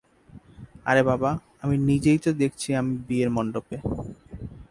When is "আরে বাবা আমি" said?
0.85-1.77